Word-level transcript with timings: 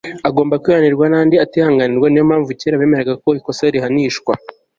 agomba 0.27 0.59
kwihanganirwa 0.61 1.05
n'andi 1.11 1.35
atihanganirwa.niyo 1.43 2.23
mpamvu 2.29 2.49
kera, 2.59 2.79
bemeraga 2.81 3.13
ko 3.23 3.29
ikosa 3.39 3.63
rihanishwa 3.73 4.33